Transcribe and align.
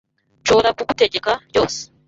Nshobora 0.41 0.75
kugutegeka 0.77 1.31
ryose 1.49 1.81